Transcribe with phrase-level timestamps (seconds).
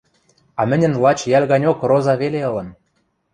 [0.59, 2.69] а мӹньӹн лач йӓл ганьок роза веле ылын.